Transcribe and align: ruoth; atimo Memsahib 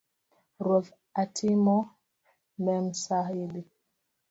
ruoth; 0.65 0.89
atimo 1.21 1.77
Memsahib 2.63 3.53